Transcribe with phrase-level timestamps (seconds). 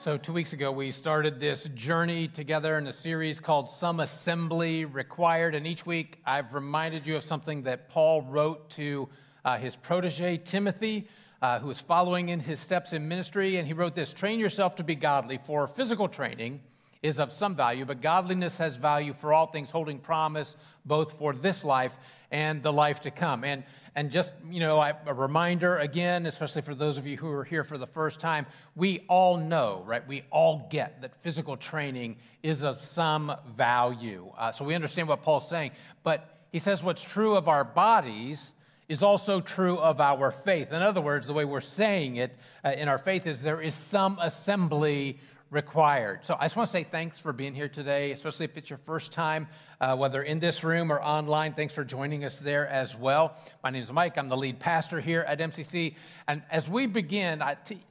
[0.00, 4.86] So, two weeks ago, we started this journey together in a series called Some Assembly
[4.86, 5.54] Required.
[5.54, 9.10] And each week, I've reminded you of something that Paul wrote to
[9.44, 11.06] uh, his protege, Timothy,
[11.42, 13.58] uh, who was following in his steps in ministry.
[13.58, 16.62] And he wrote this Train yourself to be godly, for physical training
[17.02, 20.56] is of some value, but godliness has value for all things, holding promise
[20.86, 21.98] both for this life
[22.30, 23.44] and the life to come.
[23.44, 23.64] And,
[23.96, 27.64] and just, you know, a reminder again, especially for those of you who are here
[27.64, 30.06] for the first time, we all know, right?
[30.06, 34.30] We all get that physical training is of some value.
[34.38, 35.72] Uh, so we understand what Paul's saying.
[36.02, 38.54] But he says what's true of our bodies
[38.88, 40.72] is also true of our faith.
[40.72, 43.74] In other words, the way we're saying it uh, in our faith is there is
[43.74, 45.20] some assembly
[45.50, 46.20] required.
[46.22, 48.78] So I just want to say thanks for being here today, especially if it's your
[48.86, 49.48] first time,
[49.80, 51.54] uh, whether in this room or online.
[51.54, 53.36] Thanks for joining us there as well.
[53.64, 54.16] My name is Mike.
[54.16, 55.96] I'm the lead pastor here at MCC.
[56.28, 57.42] And as we begin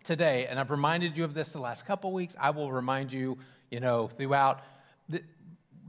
[0.06, 3.38] today, and I've reminded you of this the last couple weeks, I will remind you,
[3.70, 4.62] you know, throughout.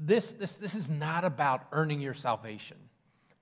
[0.02, 2.78] This, this, this is not about earning your salvation.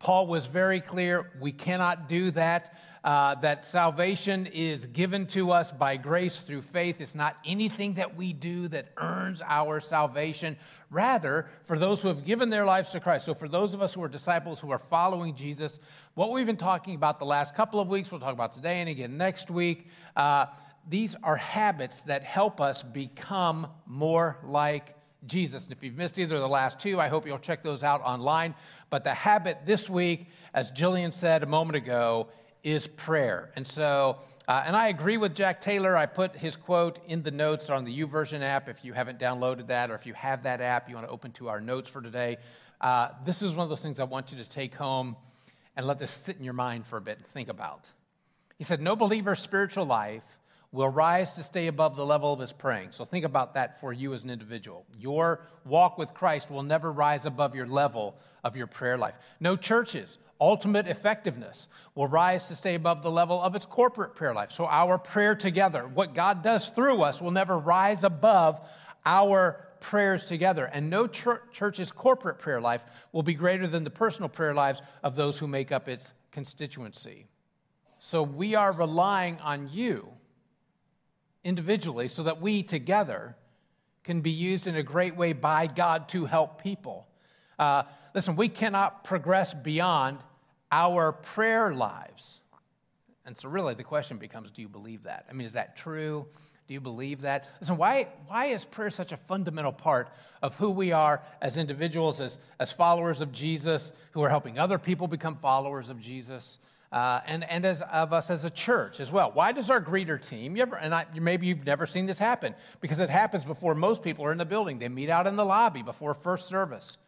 [0.00, 5.72] Paul was very clear we cannot do that uh, that salvation is given to us
[5.72, 7.00] by grace through faith.
[7.00, 10.56] It's not anything that we do that earns our salvation.
[10.90, 13.94] Rather, for those who have given their lives to Christ, so for those of us
[13.94, 15.78] who are disciples who are following Jesus,
[16.14, 18.88] what we've been talking about the last couple of weeks, we'll talk about today and
[18.88, 19.88] again next week.
[20.16, 20.46] Uh,
[20.88, 24.96] these are habits that help us become more like
[25.26, 25.64] Jesus.
[25.64, 28.00] And if you've missed either of the last two, I hope you'll check those out
[28.02, 28.54] online.
[28.90, 32.28] But the habit this week, as Jillian said a moment ago,
[32.62, 33.50] is prayer.
[33.56, 35.96] And so, uh, and I agree with Jack Taylor.
[35.96, 38.68] I put his quote in the notes on the YouVersion app.
[38.68, 41.32] If you haven't downloaded that, or if you have that app, you want to open
[41.32, 42.38] to our notes for today.
[42.80, 45.16] Uh, this is one of those things I want you to take home
[45.76, 47.90] and let this sit in your mind for a bit and think about.
[48.56, 50.38] He said, No believer's spiritual life
[50.72, 52.92] will rise to stay above the level of his praying.
[52.92, 54.84] So think about that for you as an individual.
[54.98, 59.14] Your walk with Christ will never rise above your level of your prayer life.
[59.40, 64.34] No churches ultimate effectiveness will rise to stay above the level of its corporate prayer
[64.34, 64.52] life.
[64.52, 68.60] So, our prayer together, what God does through us, will never rise above
[69.04, 70.66] our prayers together.
[70.66, 75.16] And no church's corporate prayer life will be greater than the personal prayer lives of
[75.16, 77.26] those who make up its constituency.
[77.98, 80.08] So, we are relying on you
[81.42, 83.36] individually so that we together
[84.04, 87.06] can be used in a great way by God to help people.
[87.58, 87.82] Uh,
[88.18, 90.18] listen, we cannot progress beyond
[90.72, 92.40] our prayer lives.
[93.24, 95.24] And so, really, the question becomes do you believe that?
[95.30, 96.26] I mean, is that true?
[96.66, 97.44] Do you believe that?
[97.60, 100.08] Listen, why, why is prayer such a fundamental part
[100.42, 104.80] of who we are as individuals, as, as followers of Jesus, who are helping other
[104.80, 106.58] people become followers of Jesus,
[106.90, 109.30] uh, and, and as of us as a church as well?
[109.32, 112.56] Why does our greeter team, you ever, and I, maybe you've never seen this happen,
[112.80, 114.80] because it happens before most people are in the building.
[114.80, 116.98] They meet out in the lobby before first service.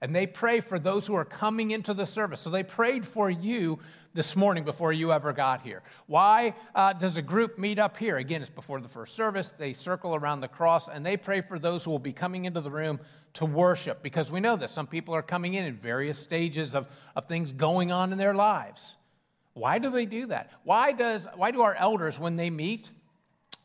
[0.00, 2.40] And they pray for those who are coming into the service.
[2.40, 3.80] So they prayed for you
[4.14, 5.82] this morning before you ever got here.
[6.06, 8.16] Why uh, does a group meet up here?
[8.16, 9.50] Again, it's before the first service.
[9.50, 12.60] They circle around the cross and they pray for those who will be coming into
[12.60, 13.00] the room
[13.34, 16.88] to worship because we know that some people are coming in in various stages of,
[17.16, 18.96] of things going on in their lives.
[19.54, 20.52] Why do they do that?
[20.62, 22.90] Why, does, why do our elders, when they meet,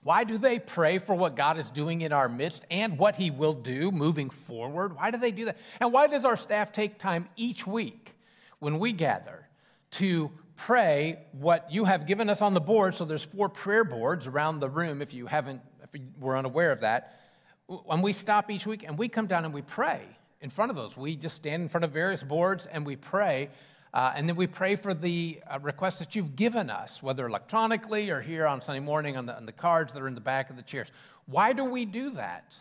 [0.03, 3.31] why do they pray for what God is doing in our midst and what He
[3.31, 4.95] will do moving forward?
[4.95, 5.57] Why do they do that?
[5.79, 8.15] And why does our staff take time each week
[8.59, 9.47] when we gather
[9.91, 12.95] to pray what you have given us on the board?
[12.95, 16.73] So there's four prayer boards around the room if you haven't, if you were unaware
[16.73, 17.19] of that.
[17.67, 20.01] When we stop each week and we come down and we pray
[20.41, 23.49] in front of those, we just stand in front of various boards and we pray
[23.93, 28.09] uh, and then we pray for the uh, requests that you've given us, whether electronically
[28.09, 30.49] or here on Sunday morning on the, on the cards that are in the back
[30.49, 30.91] of the chairs.
[31.27, 32.55] Why do we do that?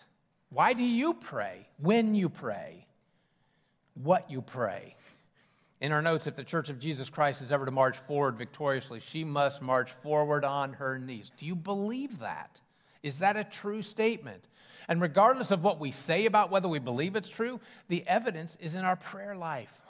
[0.50, 1.66] Why do you pray?
[1.78, 2.86] When you pray?
[3.94, 4.94] What you pray?
[5.80, 9.00] In our notes, if the Church of Jesus Christ is ever to march forward victoriously,
[9.00, 11.32] she must march forward on her knees.
[11.38, 12.60] Do you believe that?
[13.02, 14.46] Is that a true statement?
[14.88, 17.58] And regardless of what we say about whether we believe it's true,
[17.88, 19.80] the evidence is in our prayer life.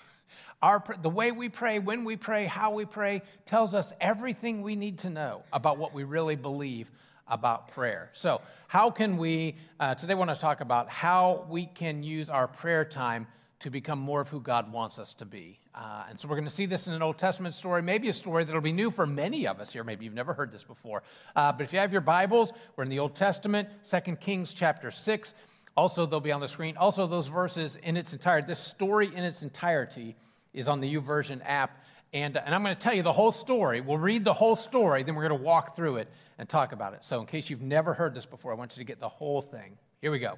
[0.63, 4.77] Our, the way we pray, when we pray, how we pray, tells us everything we
[4.77, 6.91] need to know about what we really believe
[7.27, 8.11] about prayer.
[8.13, 12.47] So, how can we, uh, today want to talk about how we can use our
[12.47, 13.27] prayer time
[13.63, 15.57] to become more of who God wants us to be.
[15.73, 18.13] Uh, and so we're going to see this in an Old Testament story, maybe a
[18.13, 19.85] story that'll be new for many of us here.
[19.85, 21.05] Maybe you've never heard this before.
[21.37, 24.91] Uh, but if you have your Bibles, we're in the Old Testament, 2 Kings chapter
[24.91, 25.35] 6.
[25.77, 26.77] Also, they'll be on the screen.
[26.77, 30.17] Also, those verses in its entirety, this story in its entirety
[30.53, 31.83] is on the YouVersion app.
[32.13, 33.81] And, and I'm going to tell you the whole story.
[33.81, 36.09] We'll read the whole story, then we're going to walk through it
[36.39, 37.03] and talk about it.
[37.05, 39.41] So, in case you've never heard this before, I want you to get the whole
[39.41, 39.79] thing.
[40.03, 40.37] Here we go.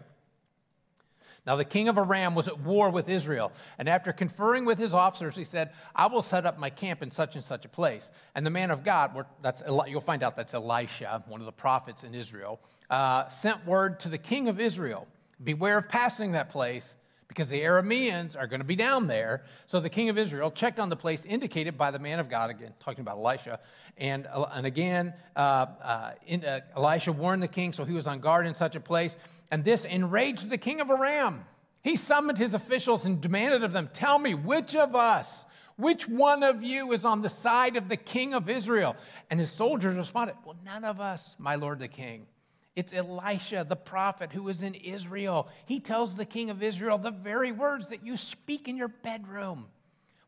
[1.47, 4.95] Now, the king of Aram was at war with Israel, and after conferring with his
[4.95, 8.11] officers, he said, I will set up my camp in such and such a place.
[8.35, 12.03] And the man of God, that's, you'll find out that's Elisha, one of the prophets
[12.03, 15.07] in Israel, uh, sent word to the king of Israel
[15.43, 16.95] Beware of passing that place
[17.29, 19.43] because the Arameans are going to be down there.
[19.67, 22.51] So the king of Israel checked on the place indicated by the man of God,
[22.51, 23.61] again, talking about Elisha.
[23.97, 28.07] And, uh, and again, uh, uh, in, uh, Elisha warned the king, so he was
[28.07, 29.17] on guard in such a place.
[29.51, 31.45] And this enraged the king of Aram.
[31.83, 35.45] He summoned his officials and demanded of them, Tell me, which of us,
[35.77, 38.97] which one of you is on the side of the king of Israel?
[39.31, 42.27] And his soldiers responded, Well, none of us, my lord the king.
[42.77, 45.49] It's Elisha, the prophet, who is in Israel.
[45.67, 49.67] He tells the king of Israel the very words that you speak in your bedroom.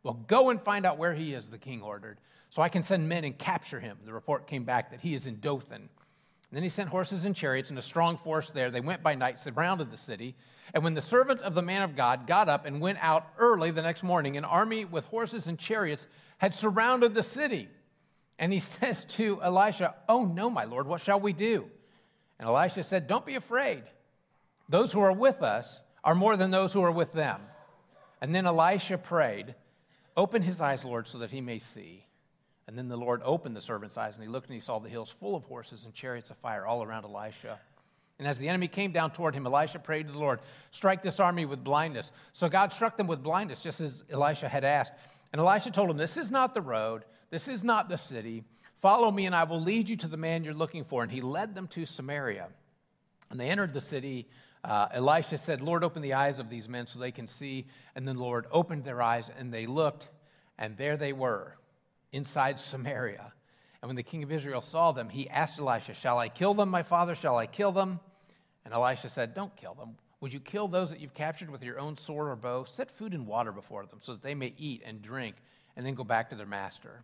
[0.04, 2.18] Well, go and find out where he is, the king ordered,
[2.50, 3.98] so I can send men and capture him.
[4.04, 5.88] The report came back that he is in Dothan.
[6.50, 8.70] And then he sent horses and chariots and a strong force there.
[8.70, 10.36] They went by night, surrounded the city.
[10.72, 13.72] And when the servant of the man of God got up and went out early
[13.72, 16.06] the next morning, an army with horses and chariots
[16.38, 17.68] had surrounded the city.
[18.38, 21.68] And he says to Elisha, Oh, no, my Lord, what shall we do?
[22.38, 23.82] And Elisha said, Don't be afraid.
[24.68, 27.40] Those who are with us are more than those who are with them.
[28.20, 29.54] And then Elisha prayed,
[30.16, 32.04] Open his eyes, Lord, so that he may see.
[32.66, 34.88] And then the Lord opened the servant's eyes, and he looked and he saw the
[34.88, 37.60] hills full of horses and chariots of fire all around Elisha.
[38.18, 40.40] And as the enemy came down toward him, Elisha prayed to the Lord,
[40.70, 42.12] Strike this army with blindness.
[42.32, 44.94] So God struck them with blindness, just as Elisha had asked.
[45.32, 48.44] And Elisha told him, This is not the road, this is not the city.
[48.86, 51.02] Follow me, and I will lead you to the man you're looking for.
[51.02, 52.46] And he led them to Samaria.
[53.30, 54.28] And they entered the city.
[54.62, 57.66] Uh, Elisha said, Lord, open the eyes of these men so they can see.
[57.96, 60.08] And then the Lord opened their eyes, and they looked,
[60.56, 61.56] and there they were
[62.12, 63.32] inside Samaria.
[63.82, 66.68] And when the king of Israel saw them, he asked Elisha, Shall I kill them,
[66.68, 67.16] my father?
[67.16, 67.98] Shall I kill them?
[68.64, 69.96] And Elisha said, Don't kill them.
[70.20, 72.62] Would you kill those that you've captured with your own sword or bow?
[72.62, 75.34] Set food and water before them so that they may eat and drink
[75.74, 77.02] and then go back to their master.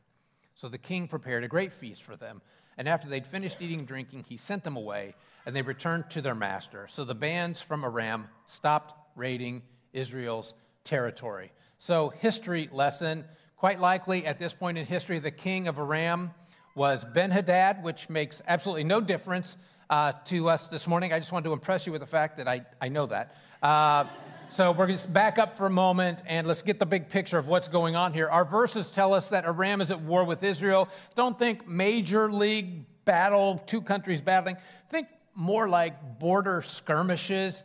[0.54, 2.42] So the king prepared a great feast for them.
[2.78, 5.14] And after they'd finished eating and drinking, he sent them away,
[5.44, 6.86] and they returned to their master.
[6.88, 9.62] So the bands from Aram stopped raiding
[9.92, 10.54] Israel's
[10.84, 11.52] territory.
[11.78, 13.24] So, history lesson
[13.56, 16.32] quite likely at this point in history, the king of Aram
[16.74, 19.56] was Ben Hadad, which makes absolutely no difference
[19.88, 21.12] uh, to us this morning.
[21.12, 23.36] I just wanted to impress you with the fact that I, I know that.
[23.62, 24.06] Uh,
[24.52, 27.38] so we're going to back up for a moment and let's get the big picture
[27.38, 28.28] of what's going on here.
[28.28, 30.90] Our verses tell us that Aram is at war with Israel.
[31.14, 34.58] Don't think major league battle, two countries battling.
[34.90, 37.62] Think more like border skirmishes.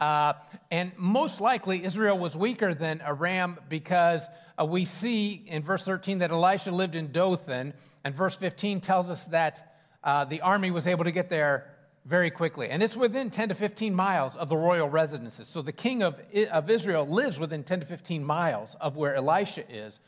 [0.00, 0.32] Uh,
[0.72, 4.26] and most likely, Israel was weaker than Aram because
[4.58, 9.08] uh, we see in verse 13 that Elisha lived in Dothan, and verse 15 tells
[9.08, 11.73] us that uh, the army was able to get there
[12.04, 12.68] very quickly.
[12.68, 15.48] And it's within 10 to 15 miles of the royal residences.
[15.48, 19.64] So the king of, of Israel lives within 10 to 15 miles of where Elisha
[19.70, 20.00] is,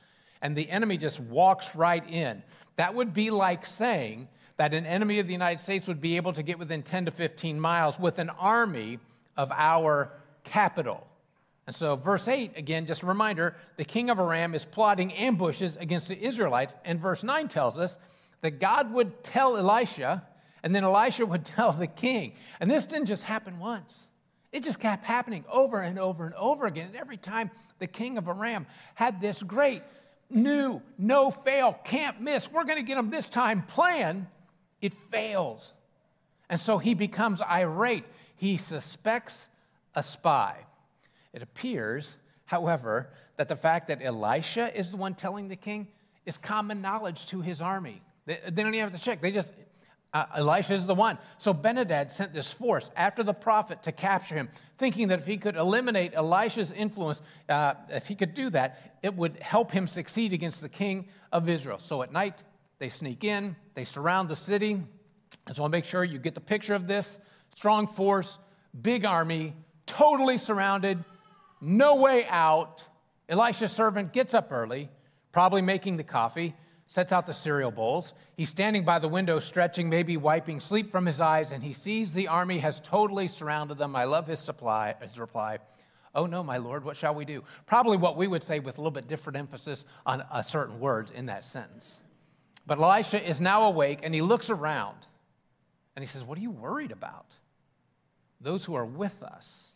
[0.42, 2.42] and the enemy just walks right in.
[2.76, 4.28] That would be like saying
[4.58, 7.10] that an enemy of the United States would be able to get within 10 to
[7.10, 8.98] 15 miles with an army
[9.36, 10.12] of our
[10.44, 11.06] capital.
[11.66, 15.76] And so, verse 8, again, just a reminder the king of Aram is plotting ambushes
[15.76, 16.74] against the Israelites.
[16.84, 17.98] And verse 9 tells us
[18.42, 20.22] that God would tell Elisha,
[20.66, 22.32] and then Elisha would tell the king.
[22.58, 24.08] And this didn't just happen once,
[24.50, 26.88] it just kept happening over and over and over again.
[26.88, 29.82] And every time the king of Aram had this great,
[30.28, 34.26] new, no fail, can't miss, we're going to get him this time plan,
[34.80, 35.72] it fails.
[36.50, 38.04] And so he becomes irate.
[38.34, 39.48] He suspects
[39.94, 40.56] a spy.
[41.32, 45.86] It appears, however, that the fact that Elisha is the one telling the king
[46.24, 48.02] is common knowledge to his army.
[48.24, 49.20] They, they don't even have to check.
[49.20, 49.52] They just
[50.16, 51.18] uh, Elisha is the one.
[51.36, 55.36] So Benhadad sent this force after the prophet to capture him, thinking that if he
[55.36, 57.20] could eliminate Elisha's influence,
[57.50, 61.48] uh, if he could do that, it would help him succeed against the king of
[61.50, 61.78] Israel.
[61.78, 62.34] So at night,
[62.78, 64.82] they sneak in, they surround the city.
[65.46, 67.18] I just want to make sure you get the picture of this
[67.54, 68.38] strong force,
[68.80, 69.52] big army,
[69.84, 71.04] totally surrounded,
[71.60, 72.82] no way out.
[73.28, 74.88] Elisha's servant gets up early,
[75.32, 76.54] probably making the coffee
[76.86, 78.12] sets out the cereal bowls.
[78.36, 82.12] He's standing by the window, stretching, maybe wiping sleep from his eyes, and he sees
[82.12, 83.96] the army has totally surrounded them.
[83.96, 85.58] I love his, supply, his reply.
[86.14, 87.44] Oh no, my Lord, what shall we do?
[87.66, 91.10] Probably what we would say with a little bit different emphasis on uh, certain words
[91.10, 92.00] in that sentence.
[92.66, 94.96] But Elisha is now awake and he looks around
[95.94, 97.26] and he says, What are you worried about?
[98.40, 99.72] Those who are with us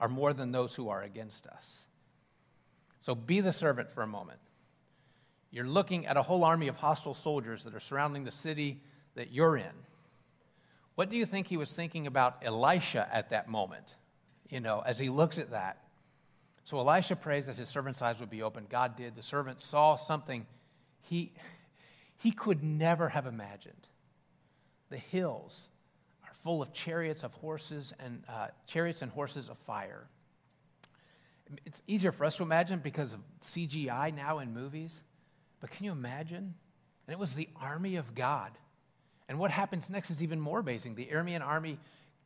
[0.00, 1.86] are more than those who are against us.
[2.98, 4.38] So be the servant for a moment.
[5.50, 8.82] You're looking at a whole army of hostile soldiers that are surrounding the city
[9.14, 9.72] that you're in.
[10.94, 13.96] What do you think he was thinking about Elisha at that moment?
[14.48, 15.78] You know, as he looks at that.
[16.64, 18.68] So Elisha prays that his servant's eyes would be opened.
[18.68, 19.16] God did.
[19.16, 20.46] The servant saw something
[21.00, 21.32] he,
[22.18, 23.88] he could never have imagined.
[24.90, 25.68] The hills
[26.24, 30.06] are full of chariots of horses and uh, chariots and horses of fire.
[31.64, 35.02] It's easier for us to imagine because of CGI now in movies.
[35.60, 36.54] But can you imagine?
[37.06, 38.50] And it was the army of God.
[39.28, 40.94] And what happens next is even more amazing.
[40.94, 41.78] The Aramean army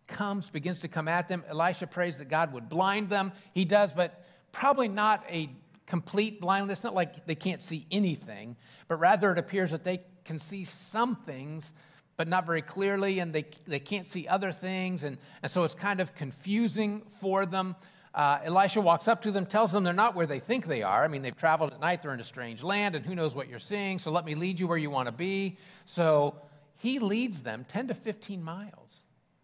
[0.06, 1.44] comes, begins to come at them.
[1.48, 3.32] Elisha prays that God would blind them.
[3.52, 5.50] He does, but probably not a
[5.86, 8.56] complete blindness, not like they can't see anything,
[8.88, 11.72] but rather it appears that they can see some things,
[12.16, 15.04] but not very clearly, and they, they can't see other things.
[15.04, 17.76] And, and so it's kind of confusing for them.
[18.14, 21.02] Uh, Elisha walks up to them, tells them they're not where they think they are.
[21.02, 23.48] I mean, they've traveled at night, they're in a strange land, and who knows what
[23.48, 25.58] you're seeing, so let me lead you where you want to be.
[25.84, 26.36] So
[26.80, 29.02] he leads them 10 to 15 miles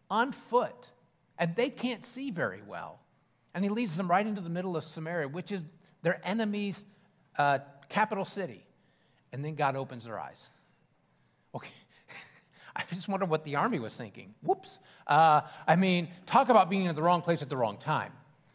[0.09, 0.91] on foot,
[1.37, 3.01] and they can't see very well.
[3.55, 5.67] And he leads them right into the middle of Samaria, which is
[6.03, 6.85] their enemy's
[7.37, 7.59] uh,
[7.89, 8.65] capital city.
[9.33, 10.49] And then God opens their eyes.
[11.55, 11.71] Okay.
[12.77, 14.35] I just wonder what the army was thinking.
[14.43, 14.79] Whoops.
[15.07, 18.13] Uh, I mean, talk about being in the wrong place at the wrong time.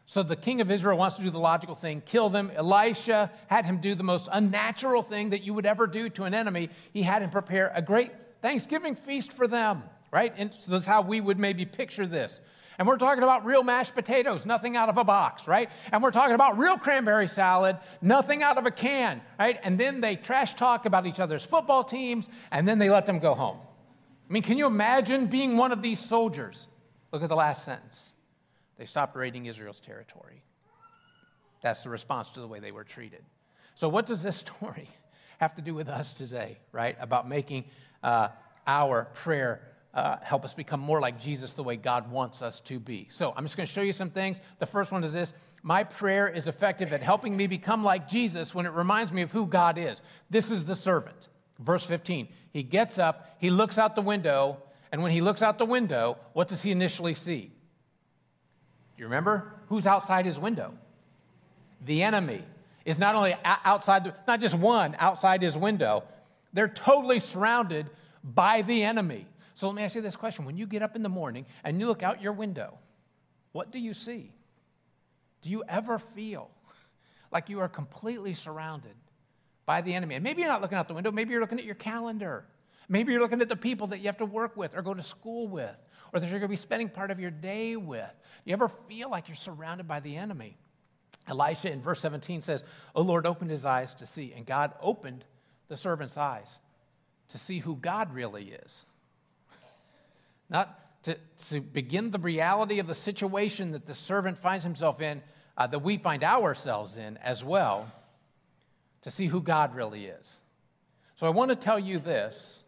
[0.08, 2.52] So the king of Israel wants to do the logical thing, kill them.
[2.56, 6.34] Elisha had him do the most unnatural thing that you would ever do to an
[6.34, 6.70] enemy.
[6.94, 10.32] He had him prepare a great Thanksgiving feast for them, right?
[10.38, 12.40] And so that's how we would maybe picture this.
[12.78, 15.70] And we're talking about real mashed potatoes, nothing out of a box, right?
[15.92, 19.60] And we're talking about real cranberry salad, nothing out of a can, right?
[19.64, 23.20] And then they trash talk about each other's football teams, and then they let them
[23.20, 23.58] go home.
[24.30, 26.68] I mean, can you imagine being one of these soldiers?
[27.12, 28.12] Look at the last sentence.
[28.78, 30.44] They stopped raiding Israel's territory.
[31.62, 33.24] That's the response to the way they were treated.
[33.76, 34.88] So, what does this story
[35.40, 36.96] have to do with us today, right?
[37.00, 37.66] About making
[38.04, 38.30] uh,
[38.68, 39.62] our prayer
[39.94, 43.08] uh, help us become more like Jesus the way God wants us to be.
[43.10, 44.40] So, I'm just going to show you some things.
[44.60, 48.54] The first one is this My prayer is effective at helping me become like Jesus
[48.54, 50.02] when it reminds me of who God is.
[50.30, 51.30] This is the servant.
[51.60, 52.28] Verse 15.
[52.52, 54.58] He gets up, he looks out the window,
[54.92, 57.52] and when he looks out the window, what does he initially see?
[58.98, 59.54] You remember?
[59.68, 60.74] Who's outside his window?
[61.86, 62.44] The enemy
[62.86, 66.04] is not only outside, not just one outside his window,
[66.54, 67.90] they're totally surrounded
[68.24, 69.26] by the enemy.
[69.54, 70.46] So let me ask you this question.
[70.46, 72.78] When you get up in the morning and you look out your window,
[73.52, 74.32] what do you see?
[75.42, 76.50] Do you ever feel
[77.32, 78.96] like you are completely surrounded
[79.66, 80.16] by the enemy?
[80.16, 82.46] And maybe you're not looking out the window, maybe you're looking at your calendar.
[82.88, 85.02] Maybe you're looking at the people that you have to work with or go to
[85.02, 85.76] school with
[86.14, 88.10] or that you're going to be spending part of your day with.
[88.46, 90.58] You ever feel like you're surrounded by the enemy?
[91.28, 94.34] Elisha in verse 17 says, O Lord, opened his eyes to see.
[94.36, 95.26] And God opened
[95.68, 96.60] the servant's eyes
[97.30, 98.86] to see who God really is.
[100.50, 101.18] Not to,
[101.50, 105.22] to begin the reality of the situation that the servant finds himself in,
[105.58, 107.92] uh, that we find ourselves in as well,
[109.02, 110.28] to see who God really is.
[111.16, 112.64] So I want to tell you this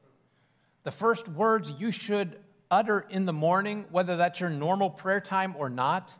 [0.84, 2.38] the first words you should
[2.69, 6.13] utter in the morning, whether that's your normal prayer time or not,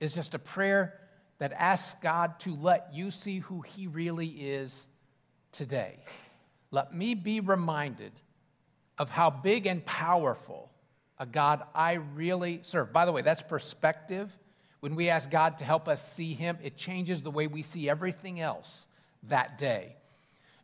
[0.00, 0.98] is just a prayer
[1.38, 4.86] that asks God to let you see who He really is
[5.52, 5.98] today.
[6.70, 8.12] Let me be reminded
[8.98, 10.70] of how big and powerful
[11.18, 12.92] a God I really serve.
[12.92, 14.36] By the way, that's perspective.
[14.80, 17.88] When we ask God to help us see Him, it changes the way we see
[17.88, 18.86] everything else
[19.24, 19.96] that day.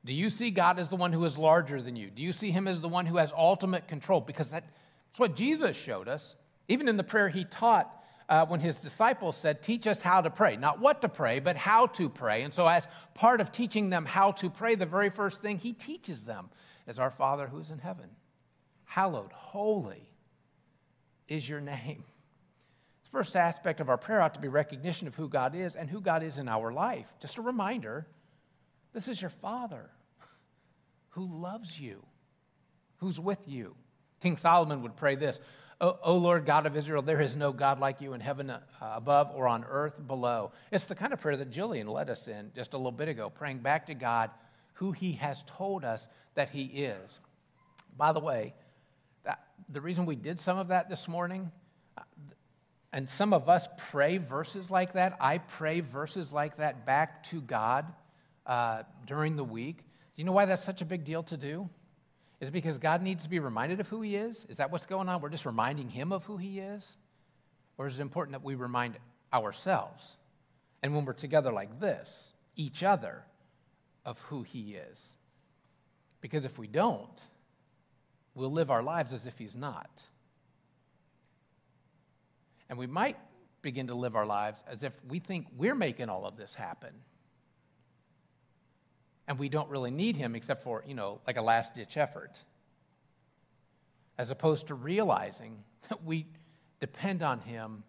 [0.04, 2.10] Do you see God as the one who is larger than you?
[2.10, 4.20] Do you see Him as the one who has ultimate control?
[4.20, 4.64] Because that,
[5.10, 6.36] that's what Jesus showed us.
[6.68, 10.30] Even in the prayer he taught uh, when his disciples said, Teach us how to
[10.30, 10.56] pray.
[10.56, 12.42] Not what to pray, but how to pray.
[12.42, 15.72] And so, as part of teaching them how to pray, the very first thing he
[15.72, 16.48] teaches them
[16.86, 18.08] is Our Father who's in heaven.
[18.84, 20.08] Hallowed, holy
[21.26, 22.04] is your name.
[23.04, 25.90] The first aspect of our prayer ought to be recognition of who God is and
[25.90, 27.12] who God is in our life.
[27.20, 28.06] Just a reminder
[28.92, 29.90] this is your Father
[31.10, 32.04] who loves you,
[32.98, 33.74] who's with you.
[34.20, 35.40] King Solomon would pray this
[35.82, 38.60] O, o, Lord God of Israel, there is no God like you in heaven uh,
[38.82, 40.52] above or on earth below.
[40.70, 43.30] It's the kind of prayer that Jillian led us in just a little bit ago,
[43.30, 44.30] praying back to God
[44.74, 47.18] who he has told us that he is.
[47.96, 48.52] By the way,
[49.24, 51.50] that, the reason we did some of that this morning,
[51.96, 52.02] uh,
[52.92, 57.40] and some of us pray verses like that, I pray verses like that back to
[57.40, 57.86] God
[58.44, 59.78] uh, during the week.
[59.78, 59.84] Do
[60.16, 61.70] you know why that's such a big deal to do?
[62.40, 64.46] Is it because God needs to be reminded of who He is?
[64.48, 65.20] Is that what's going on?
[65.20, 66.96] We're just reminding Him of who He is?
[67.76, 68.96] Or is it important that we remind
[69.32, 70.16] ourselves?
[70.82, 73.24] And when we're together like this, each other,
[74.04, 75.16] of who He is.
[76.20, 77.22] Because if we don't,
[78.34, 80.02] we'll live our lives as if He's not.
[82.68, 83.16] And we might
[83.62, 86.92] begin to live our lives as if we think we're making all of this happen.
[89.30, 92.36] And we don't really need Him except for, you know, like a last ditch effort.
[94.18, 96.26] As opposed to realizing that we
[96.80, 97.84] depend on Him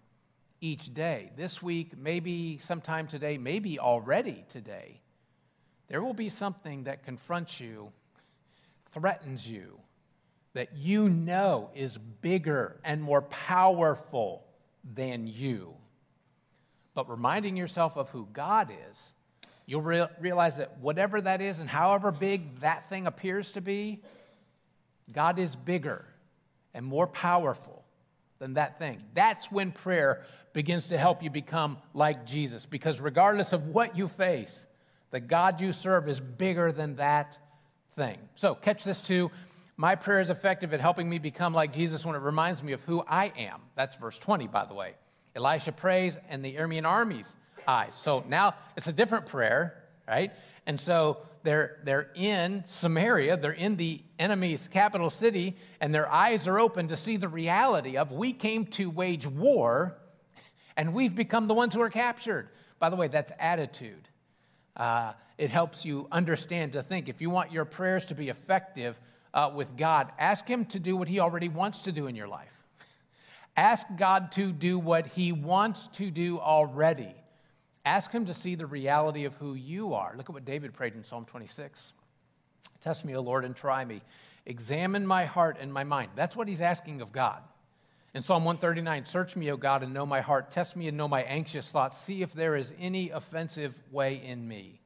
[0.61, 1.31] each day.
[1.35, 5.01] This week, maybe sometime today, maybe already today,
[5.87, 7.91] there will be something that confronts you,
[8.91, 9.79] threatens you,
[10.53, 14.45] that you know is bigger and more powerful
[14.93, 15.73] than you.
[16.93, 19.10] But reminding yourself of who God is,
[19.71, 24.01] you'll re- realize that whatever that is and however big that thing appears to be,
[25.13, 26.05] God is bigger
[26.73, 27.85] and more powerful
[28.37, 29.01] than that thing.
[29.13, 32.65] That's when prayer begins to help you become like Jesus.
[32.65, 34.65] Because regardless of what you face,
[35.11, 37.37] the God you serve is bigger than that
[37.95, 38.17] thing.
[38.35, 39.31] So, catch this too.
[39.77, 42.81] My prayer is effective at helping me become like Jesus when it reminds me of
[42.81, 43.61] who I am.
[43.75, 44.95] That's verse 20, by the way.
[45.33, 47.37] Elisha prays, and the Aramean army's
[47.67, 47.93] eyes.
[47.95, 50.31] So now it's a different prayer, right?
[50.65, 56.47] And so they're, they're in Samaria, they're in the enemy's capital city, and their eyes
[56.47, 59.97] are open to see the reality of we came to wage war
[60.77, 62.49] and we've become the ones who are captured.
[62.79, 64.07] By the way, that's attitude.
[64.75, 67.09] Uh, it helps you understand to think.
[67.09, 68.99] If you want your prayers to be effective
[69.33, 72.27] uh, with God, ask Him to do what He already wants to do in your
[72.27, 72.63] life.
[73.57, 77.13] Ask God to do what He wants to do already.
[77.85, 80.13] Ask Him to see the reality of who you are.
[80.15, 81.93] Look at what David prayed in Psalm 26.
[82.79, 84.01] Test me, O Lord, and try me.
[84.45, 86.11] Examine my heart and my mind.
[86.15, 87.41] That's what He's asking of God.
[88.13, 90.51] In Psalm 139, search me, O God, and know my heart.
[90.51, 91.97] Test me and know my anxious thoughts.
[91.97, 94.81] See if there is any offensive way in me.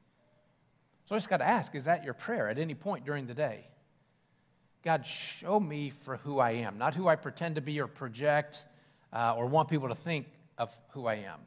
[1.04, 3.34] So I just got to ask is that your prayer at any point during the
[3.34, 3.66] day?
[4.84, 8.64] God, show me for who I am, not who I pretend to be or project
[9.12, 10.26] uh, or want people to think
[10.58, 11.40] of who I am.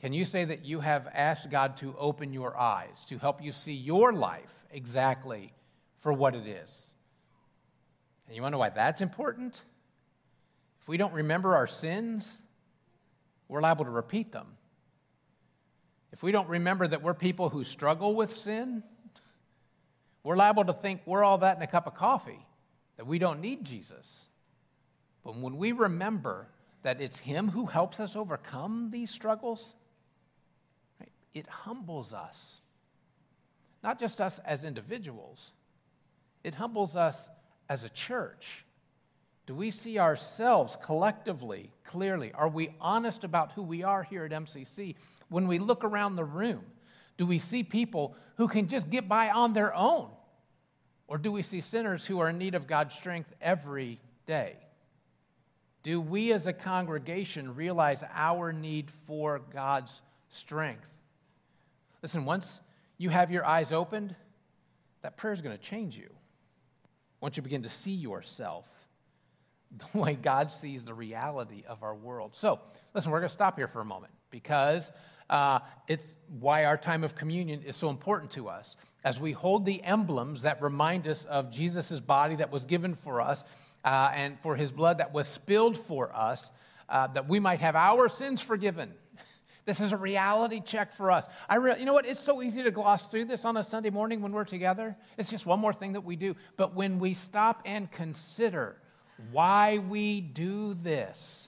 [0.00, 3.52] Can you say that you have asked God to open your eyes, to help you
[3.52, 5.52] see your life exactly
[5.98, 6.94] for what it is?
[8.26, 9.60] And you wonder why that's important?
[10.80, 12.38] If we don't remember our sins,
[13.48, 14.46] we're liable to repeat them.
[16.12, 18.82] If we don't remember that we're people who struggle with sin,
[20.24, 22.46] we're liable to think we're all that in a cup of coffee,
[22.96, 24.28] that we don't need Jesus.
[25.24, 26.48] But when we remember
[26.82, 29.74] that it's Him who helps us overcome these struggles,
[31.34, 32.60] it humbles us.
[33.82, 35.52] Not just us as individuals,
[36.44, 37.16] it humbles us
[37.68, 38.64] as a church.
[39.46, 42.32] Do we see ourselves collectively, clearly?
[42.32, 44.96] Are we honest about who we are here at MCC?
[45.28, 46.62] When we look around the room,
[47.16, 50.08] do we see people who can just get by on their own?
[51.08, 54.56] Or do we see sinners who are in need of God's strength every day?
[55.82, 60.86] Do we as a congregation realize our need for God's strength?
[62.02, 62.60] Listen, once
[62.98, 64.14] you have your eyes opened,
[65.02, 66.10] that prayer is going to change you.
[67.20, 68.68] Once you begin to see yourself
[69.92, 72.34] the way God sees the reality of our world.
[72.34, 72.60] So,
[72.94, 74.90] listen, we're going to stop here for a moment because
[75.28, 78.76] uh, it's why our time of communion is so important to us.
[79.04, 83.20] As we hold the emblems that remind us of Jesus' body that was given for
[83.20, 83.44] us
[83.84, 86.50] uh, and for his blood that was spilled for us,
[86.88, 88.92] uh, that we might have our sins forgiven.
[89.70, 91.28] This is a reality check for us.
[91.48, 92.04] I re- you know what?
[92.04, 94.96] It's so easy to gloss through this on a Sunday morning when we're together.
[95.16, 96.34] It's just one more thing that we do.
[96.56, 98.74] But when we stop and consider
[99.30, 101.46] why we do this.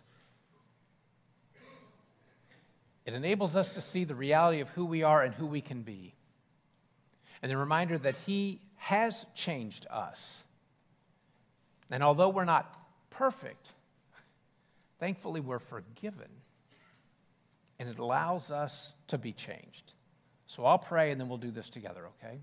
[3.07, 5.83] It enables us to see the reality of who we are and who we can
[5.83, 6.15] be.
[7.43, 10.45] And the reminder that He has changed us.
[11.91, 12.79] And although we're not
[13.11, 13.73] perfect,
[15.01, 16.29] thankfully we're forgiven.
[17.79, 19.93] And it allows us to be changed.
[20.47, 22.39] So I'll pray and then we'll do this together, okay?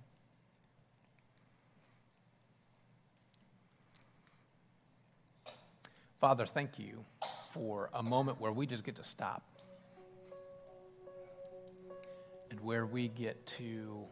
[6.20, 7.06] Father, thank you
[7.52, 9.44] for a moment where we just get to stop
[12.50, 14.06] and where we get to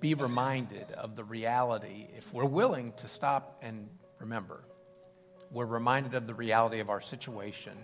[0.00, 4.64] be reminded of the reality, if we're willing to stop and remember,
[5.50, 7.76] we're reminded of the reality of our situation.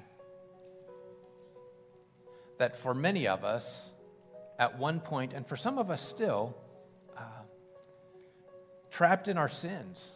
[2.62, 3.92] That for many of us,
[4.56, 6.56] at one point, and for some of us still,
[7.16, 7.42] uh,
[8.88, 10.12] trapped in our sins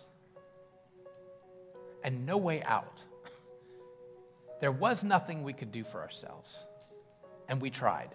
[2.04, 3.02] and no way out.
[4.60, 6.54] There was nothing we could do for ourselves,
[7.48, 8.14] and we tried.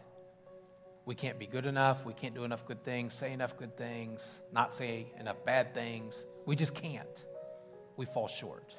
[1.06, 4.26] we can't be good enough, we can't do enough good things, say enough good things,
[4.54, 6.26] not say enough bad things.
[6.46, 7.26] We just can't.
[7.98, 8.76] We fall short.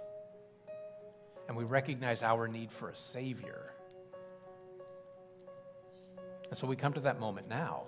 [1.49, 3.75] And we recognize our need for a Savior.
[6.53, 7.85] And so we come to that moment now.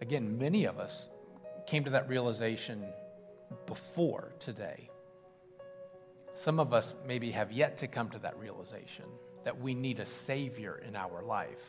[0.00, 1.08] Again, many of us
[1.66, 2.86] came to that realization
[3.66, 4.88] before today.
[6.36, 9.06] Some of us maybe have yet to come to that realization
[9.42, 11.64] that we need a Savior in our life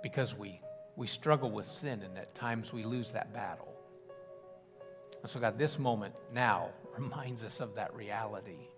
[0.00, 0.60] because we,
[0.94, 3.74] we struggle with sin and at times we lose that battle.
[5.22, 8.68] And so, God, this moment now reminds us of that reality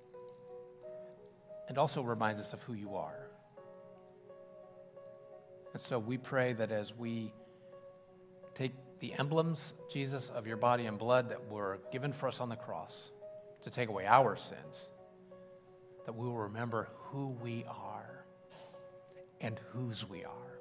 [1.69, 3.28] and also reminds us of who you are.
[5.73, 7.33] And so we pray that as we
[8.55, 12.49] take the emblems, Jesus, of your body and blood that were given for us on
[12.49, 13.11] the cross
[13.63, 14.93] to take away our sins,
[16.07, 18.25] that we will remember who we are
[19.41, 20.59] and whose we are.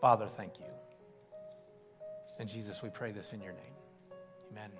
[0.00, 0.66] Father, thank you.
[2.38, 3.74] And Jesus, we pray this in your name.
[4.50, 4.70] Amen.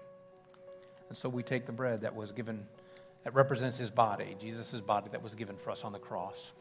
[1.08, 2.66] And so we take the bread that was given,
[3.22, 6.52] that represents his body, Jesus' body that was given for us on the cross.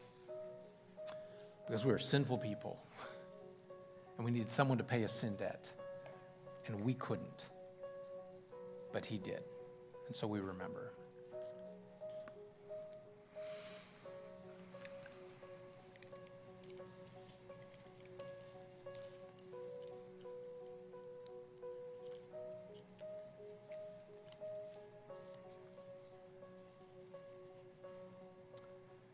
[1.66, 2.78] Because we were sinful people
[4.16, 5.68] and we needed someone to pay a sin debt.
[6.66, 7.46] And we couldn't.
[8.92, 9.42] But he did.
[10.06, 10.92] And so we remember.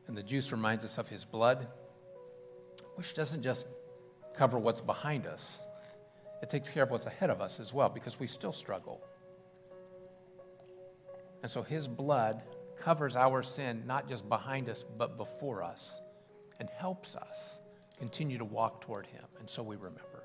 [0.07, 1.69] And the juice reminds us of his blood,
[3.01, 3.67] which doesn't just
[4.37, 5.63] cover what's behind us,
[6.43, 9.01] it takes care of what's ahead of us as well because we still struggle.
[11.43, 12.43] And so his blood
[12.79, 16.03] covers our sin not just behind us, but before us
[16.59, 17.61] and helps us
[17.97, 19.25] continue to walk toward him.
[19.39, 20.23] And so we remember.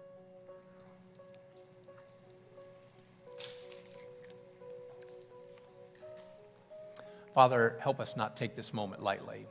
[7.34, 9.48] Father, help us not take this moment lightly.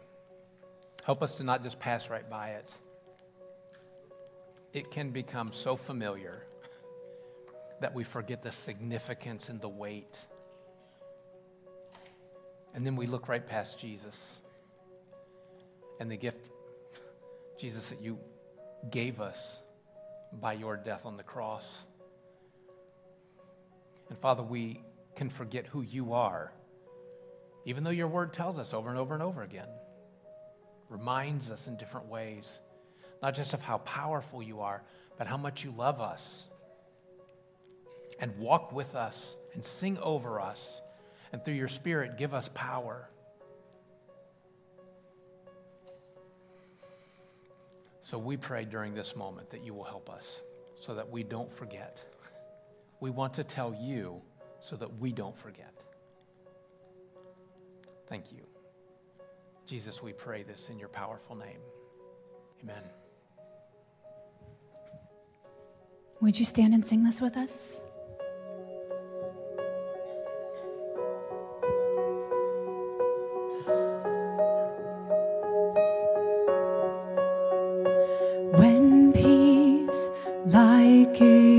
[1.06, 2.74] Help us to not just pass right by it
[4.74, 6.42] it can become so familiar
[7.80, 10.18] that we forget the significance and the weight.
[12.74, 14.40] And then we look right past Jesus
[16.00, 16.50] and the gift,
[17.56, 18.18] Jesus, that you
[18.90, 19.60] gave us
[20.32, 21.84] by your death on the cross.
[24.08, 24.82] And Father, we
[25.14, 26.52] can forget who you are,
[27.64, 29.68] even though your word tells us over and over and over again,
[30.88, 32.60] reminds us in different ways
[33.22, 34.83] not just of how powerful you are,
[35.16, 36.48] but how much you love us
[38.18, 40.81] and walk with us and sing over us.
[41.33, 43.09] And through your Spirit, give us power.
[48.03, 50.42] So we pray during this moment that you will help us
[50.79, 52.05] so that we don't forget.
[53.00, 54.20] We want to tell you
[54.61, 55.85] so that we don't forget.
[58.09, 58.42] Thank you.
[59.66, 61.61] Jesus, we pray this in your powerful name.
[62.62, 63.03] Amen.
[66.20, 67.83] Would you stand and sing this with us?
[78.57, 80.09] When peace
[80.46, 81.53] like a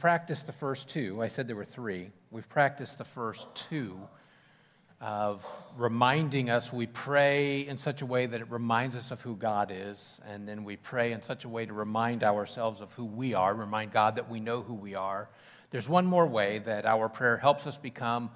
[0.00, 1.22] practiced the first two.
[1.22, 2.10] I said there were three.
[2.30, 4.00] We've practiced the first two
[4.98, 6.72] of reminding us.
[6.72, 10.48] We pray in such a way that it reminds us of who God is, and
[10.48, 13.92] then we pray in such a way to remind ourselves of who we are, remind
[13.92, 15.28] God that we know who we are.
[15.70, 18.30] There's one more way that our prayer helps us become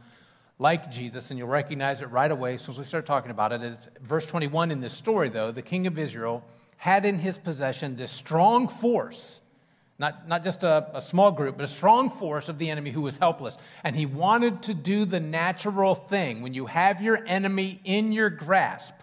[0.58, 2.58] like Jesus, and you'll recognize it right away.
[2.58, 5.62] So as we start talking about it, it's verse 21 in this story, though, the
[5.62, 6.44] king of Israel
[6.76, 9.40] had in his possession this strong force,
[9.98, 13.02] not, not just a, a small group, but a strong force of the enemy who
[13.02, 13.56] was helpless.
[13.84, 16.42] And he wanted to do the natural thing.
[16.42, 18.94] When you have your enemy in your grasp,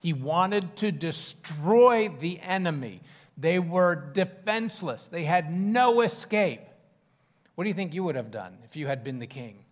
[0.00, 3.00] he wanted to destroy the enemy.
[3.38, 6.60] They were defenseless, they had no escape.
[7.54, 9.64] What do you think you would have done if you had been the king?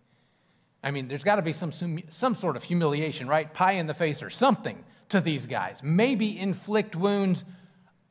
[0.83, 3.51] I mean, there's got to be some, some, some sort of humiliation, right?
[3.51, 5.81] Pie in the face or something to these guys.
[5.83, 7.45] Maybe inflict wounds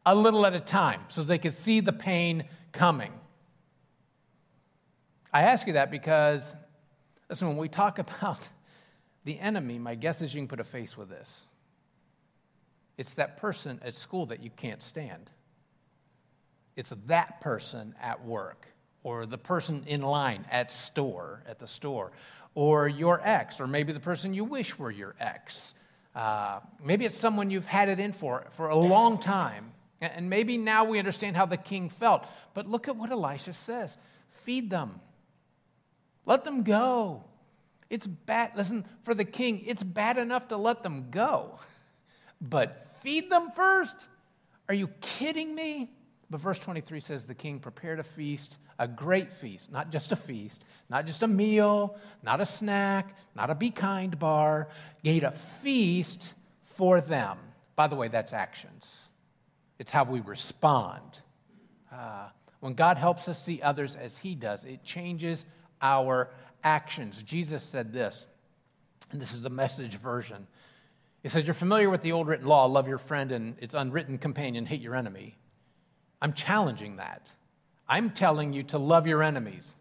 [0.06, 3.12] a little at a time so they could see the pain coming.
[5.32, 6.56] I ask you that because,
[7.28, 8.48] listen, when we talk about
[9.24, 11.42] the enemy, my guess is you can put a face with this.
[12.96, 15.30] It's that person at school that you can't stand.
[16.76, 18.66] It's that person at work,
[19.02, 22.12] or the person in line at store, at the store,
[22.54, 25.74] or your ex, or maybe the person you wish were your ex.
[26.14, 29.72] Uh, maybe it's someone you've had it in for for a long time.
[30.00, 32.26] And maybe now we understand how the king felt.
[32.52, 33.96] But look at what Elisha says
[34.30, 35.00] feed them,
[36.26, 37.24] let them go.
[37.90, 38.52] It's bad.
[38.56, 41.58] Listen, for the king, it's bad enough to let them go,
[42.40, 44.06] but feed them first?
[44.68, 45.90] Are you kidding me?
[46.30, 50.16] But verse 23 says the king prepared a feast, a great feast, not just a
[50.16, 54.68] feast, not just a meal, not a snack, not a be kind bar.
[55.02, 57.38] He ate a feast for them.
[57.76, 58.92] By the way, that's actions,
[59.78, 61.20] it's how we respond.
[61.92, 62.28] Uh,
[62.60, 65.44] when God helps us see others as he does, it changes
[65.82, 66.30] our
[66.62, 67.22] actions.
[67.22, 68.26] Jesus said this,
[69.10, 70.46] and this is the message version.
[71.22, 74.18] He says, You're familiar with the old written law love your friend and its unwritten
[74.18, 75.36] companion, hate your enemy.
[76.22, 77.26] I'm challenging that.
[77.88, 79.74] I'm telling you to love your enemies.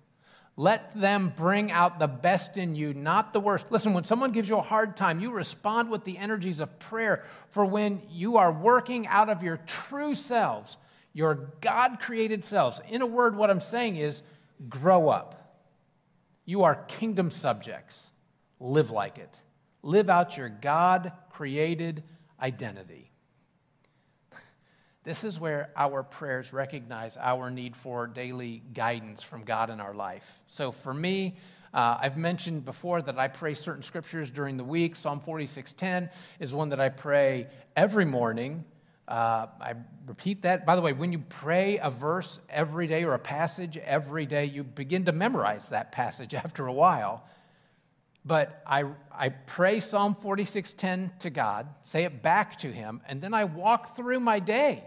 [0.55, 3.65] Let them bring out the best in you, not the worst.
[3.71, 7.23] Listen, when someone gives you a hard time, you respond with the energies of prayer.
[7.49, 10.77] For when you are working out of your true selves,
[11.11, 14.21] your God created selves, in a word, what I'm saying is
[14.69, 15.59] grow up.
[16.45, 18.11] You are kingdom subjects.
[18.59, 19.41] Live like it.
[19.81, 22.03] Live out your God created
[22.39, 23.12] identity.
[25.03, 29.93] This is where our prayers recognize our need for daily guidance from God in our
[29.93, 30.39] life.
[30.47, 31.35] So for me,
[31.73, 34.95] uh, I've mentioned before that I pray certain scriptures during the week.
[34.95, 38.63] Psalm 46:10 is one that I pray every morning.
[39.05, 39.73] Uh, I
[40.05, 40.65] repeat that.
[40.65, 44.45] By the way, when you pray a verse every day or a passage every day,
[44.45, 47.25] you begin to memorize that passage after a while.
[48.23, 53.33] But I, I pray Psalm 46:10 to God, say it back to Him, and then
[53.33, 54.85] I walk through my day.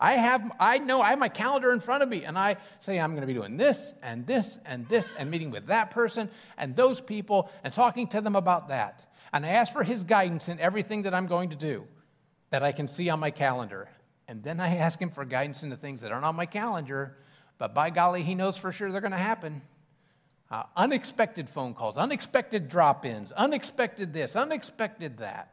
[0.00, 3.00] I have, I know I have my calendar in front of me, and I say
[3.00, 6.30] I'm going to be doing this and this and this, and meeting with that person
[6.56, 9.10] and those people, and talking to them about that.
[9.32, 11.84] And I ask for His guidance in everything that I'm going to do
[12.50, 13.88] that I can see on my calendar.
[14.26, 17.16] And then I ask him for guidance in the things that aren't on my calendar,
[17.56, 19.62] but by golly, he knows for sure they're going to happen.
[20.50, 25.52] Uh, unexpected phone calls, unexpected drop ins, unexpected this, unexpected that.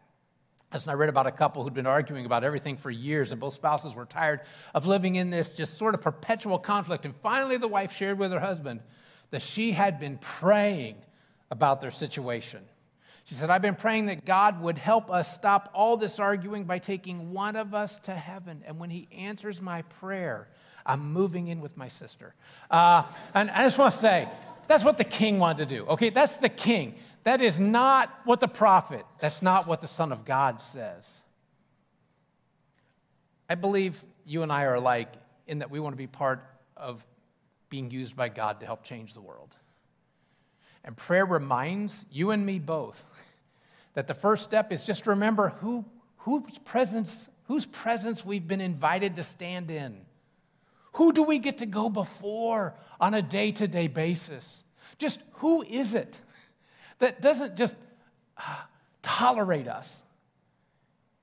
[0.72, 3.54] As I read about a couple who'd been arguing about everything for years, and both
[3.54, 4.42] spouses were tired
[4.74, 7.06] of living in this just sort of perpetual conflict.
[7.06, 8.82] And finally, the wife shared with her husband
[9.30, 10.96] that she had been praying
[11.52, 12.62] about their situation.
[13.26, 16.80] She said, I've been praying that God would help us stop all this arguing by
[16.80, 18.64] taking one of us to heaven.
[18.68, 20.48] And when He answers my prayer,
[20.86, 22.36] I'm moving in with my sister.
[22.70, 24.28] Uh, and I just want to say,
[24.68, 25.86] that's what the king wanted to do.
[25.88, 26.96] Okay, that's the king.
[27.26, 31.12] That is not what the prophet, that's not what the Son of God says.
[33.50, 35.12] I believe you and I are alike
[35.48, 36.44] in that we want to be part
[36.78, 37.06] of
[37.70, 39.56] being used by God to help change the world.
[40.84, 43.04] And prayer reminds you and me both
[43.96, 45.84] that the first step is just to remember who,
[46.18, 50.06] whose, presence, whose presence we've been invited to stand in.
[50.94, 54.64] Who do we get to go before on a day to day basis?
[55.00, 56.22] Just who is it
[57.00, 57.76] that doesn't just
[58.38, 58.62] uh,
[59.02, 60.02] tolerate us?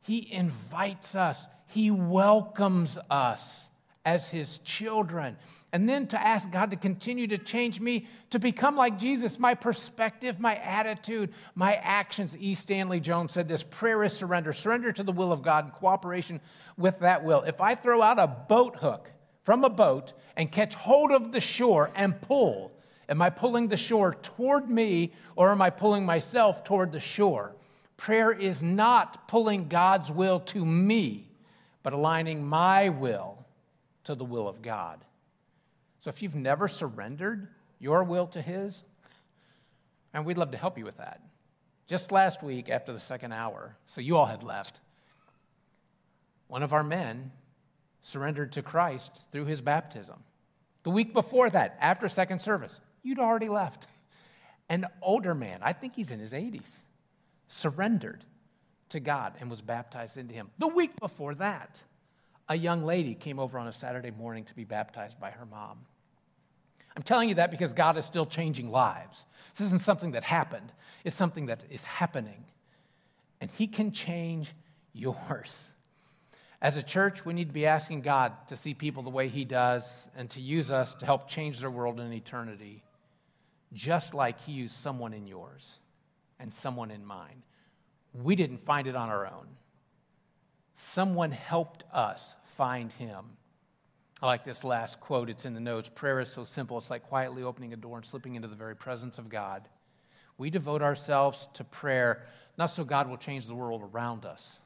[0.03, 3.69] He invites us, He welcomes us
[4.05, 5.37] as His children.
[5.73, 9.55] And then to ask God to continue to change me to become like Jesus, my
[9.55, 12.37] perspective, my attitude, my actions.
[12.39, 12.55] E.
[12.55, 16.41] Stanley Jones said this prayer is surrender, surrender to the will of God in cooperation
[16.77, 17.43] with that will.
[17.43, 19.11] If I throw out a boat hook
[19.45, 22.73] from a boat and catch hold of the shore and pull,
[23.13, 27.55] Am I pulling the shore toward me or am I pulling myself toward the shore?
[27.99, 31.29] Prayer is not pulling God's will to me,
[31.83, 33.45] but aligning my will
[34.05, 35.05] to the will of God.
[36.01, 37.49] So if you've never surrendered
[37.79, 38.83] your will to His,
[40.15, 41.21] and we'd love to help you with that.
[41.89, 44.81] Just last week, after the second hour, so you all had left,
[46.49, 47.31] one of our men
[48.01, 50.25] surrendered to Christ through his baptism.
[50.83, 53.87] The week before that, after second service, you'd already left.
[54.69, 56.69] An older man, I think he's in his 80s,
[57.49, 58.25] surrendered
[58.91, 60.51] to God and was baptized into him.
[60.59, 61.81] The week before that,
[62.49, 65.79] a young lady came over on a Saturday morning to be baptized by her mom.
[66.97, 69.25] I'm telling you that because God is still changing lives.
[69.57, 70.73] This isn't something that happened,
[71.05, 72.45] it's something that is happening.
[73.41, 74.53] And He can change
[74.93, 75.59] yours.
[76.61, 79.45] As a church, we need to be asking God to see people the way He
[79.45, 79.85] does
[80.17, 82.83] and to use us to help change their world in eternity
[83.73, 85.79] just like He used someone in yours
[86.39, 87.43] and someone in mine.
[88.13, 89.47] We didn't find it on our own.
[90.77, 93.25] Someone helped us find Him.
[94.21, 95.31] I like this last quote.
[95.31, 95.89] It's in the notes.
[95.89, 96.79] Prayer is so simple.
[96.79, 99.69] It's like quietly opening a door and slipping into the very presence of God.
[100.39, 102.25] We devote ourselves to prayer
[102.59, 104.59] not so God will change the world around us,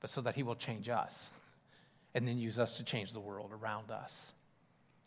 [0.00, 1.28] but so that He will change us
[2.14, 4.32] and then use us to change the world around us.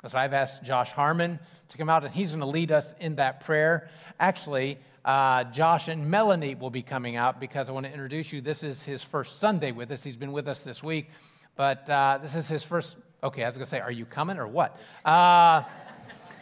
[0.08, 3.16] So I've asked Josh Harmon to come out, and he's going to lead us in
[3.16, 3.90] that prayer.
[4.18, 8.40] Actually, uh, Josh and Melanie will be coming out because I want to introduce you.
[8.40, 10.02] This is his first Sunday with us.
[10.02, 11.10] He's been with us this week,
[11.58, 12.96] but uh, this is his first.
[13.22, 14.80] Okay, I was going to say, are you coming or what?
[15.04, 15.64] Uh,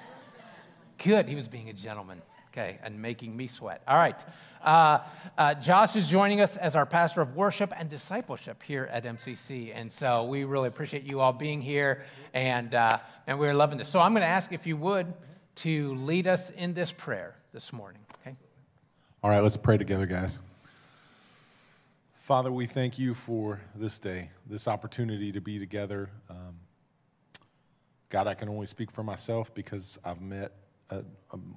[1.04, 1.28] good.
[1.28, 2.22] He was being a gentleman.
[2.58, 3.84] Okay, and making me sweat.
[3.88, 4.20] All right.
[4.64, 4.98] Uh,
[5.38, 9.72] uh, Josh is joining us as our pastor of worship and discipleship here at MCC.
[9.76, 12.04] And so we really appreciate you all being here,
[12.34, 12.98] and, uh,
[13.28, 13.90] and we're loving this.
[13.90, 15.14] So I'm going to ask if you would
[15.58, 18.02] to lead us in this prayer this morning.
[18.22, 18.36] Okay?
[19.24, 20.40] All right, let's pray together, guys.
[22.22, 26.10] Father, we thank you for this day, this opportunity to be together.
[26.28, 26.56] Um,
[28.10, 30.54] God, I can only speak for myself because I've met
[30.90, 31.02] uh,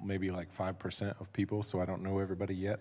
[0.03, 2.79] maybe like 5% of people, so I don't know everybody yet.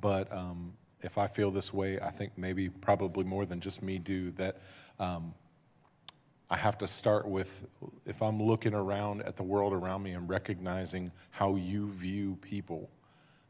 [0.00, 0.72] But um,
[1.02, 4.60] if I feel this way, I think maybe probably more than just me do, that
[4.98, 5.34] um,
[6.48, 7.64] I have to start with
[8.06, 12.90] if I'm looking around at the world around me and recognizing how you view people,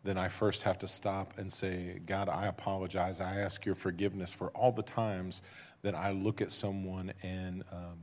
[0.05, 3.21] then I first have to stop and say, God, I apologize.
[3.21, 5.43] I ask your forgiveness for all the times
[5.83, 7.99] that I look at someone and um,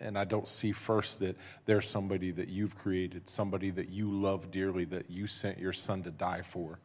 [0.00, 4.50] and I don't see first that there's somebody that you've created, somebody that you love
[4.50, 6.78] dearly, that you sent your son to die for,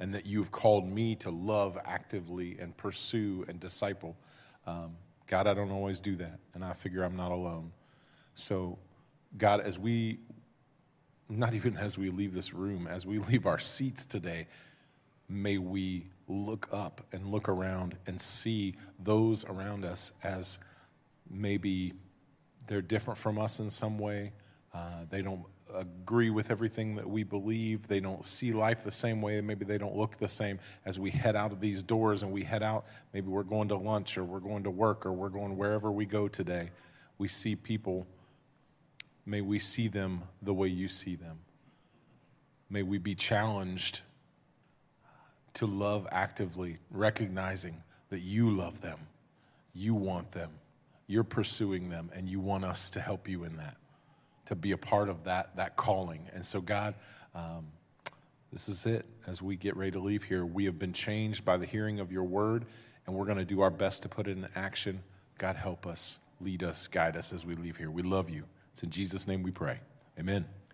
[0.00, 4.16] and that you've called me to love actively and pursue and disciple.
[4.66, 4.96] Um,
[5.26, 7.72] God, I don't always do that, and I figure I'm not alone.
[8.34, 8.78] So,
[9.36, 10.18] God, as we,
[11.28, 14.46] not even as we leave this room, as we leave our seats today,
[15.28, 20.58] may we look up and look around and see those around us as
[21.30, 21.92] maybe
[22.66, 24.32] they're different from us in some way.
[24.74, 25.44] Uh, they don't
[25.74, 27.88] agree with everything that we believe.
[27.88, 29.40] They don't see life the same way.
[29.40, 32.44] Maybe they don't look the same as we head out of these doors and we
[32.44, 32.86] head out.
[33.12, 36.06] Maybe we're going to lunch or we're going to work or we're going wherever we
[36.06, 36.70] go today.
[37.18, 38.06] We see people.
[39.24, 41.40] May we see them the way you see them.
[42.70, 44.02] May we be challenged
[45.54, 48.98] to love actively, recognizing that you love them,
[49.72, 50.50] you want them,
[51.06, 53.76] you're pursuing them, and you want us to help you in that
[54.46, 56.28] to be a part of that, that calling.
[56.32, 56.94] And so, God,
[57.34, 57.66] um,
[58.52, 59.04] this is it.
[59.26, 62.10] As we get ready to leave here, we have been changed by the hearing of
[62.10, 62.64] your word,
[63.06, 65.02] and we're going to do our best to put it in action.
[65.38, 67.90] God, help us, lead us, guide us as we leave here.
[67.90, 68.44] We love you.
[68.72, 69.80] It's in Jesus' name we pray.
[70.18, 70.36] Amen.
[70.36, 70.65] Amen.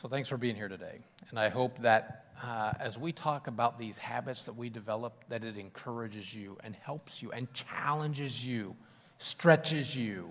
[0.00, 1.00] So, thanks for being here today.
[1.30, 5.42] And I hope that uh, as we talk about these habits that we develop, that
[5.42, 8.76] it encourages you and helps you and challenges you,
[9.18, 10.30] stretches you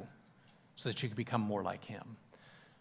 [0.78, 2.16] so that you can become more like Him.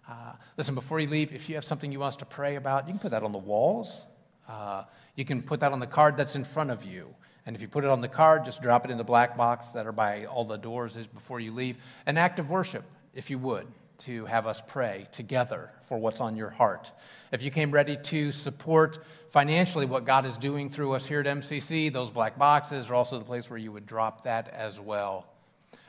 [0.09, 2.87] Uh, listen, before you leave, if you have something you want us to pray about,
[2.87, 4.05] you can put that on the walls.
[4.49, 4.85] Uh,
[5.17, 7.13] you can put that on the card that's in front of you.
[7.47, 9.71] And if you put it on the card, just drop it in the black box
[9.71, 11.79] that are by all the doors before you leave.
[12.07, 13.67] An act of worship, if you would,
[13.99, 16.93] to have us pray together for what's on your heart.
[17.33, 21.27] If you came ready to support financially what God is doing through us here at
[21.27, 25.27] MCC, those black boxes are also the place where you would drop that as well.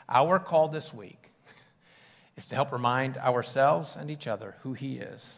[0.10, 1.32] Our call this week
[2.36, 5.34] is to help remind ourselves and each other who He is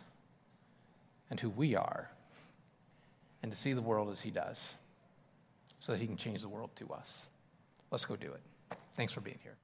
[1.29, 2.09] and who we are,
[3.43, 4.73] and to see the world as He does
[5.79, 7.27] so that He can change the world to us.
[7.91, 8.41] Let's go do it.
[8.95, 9.58] Thanks for being here.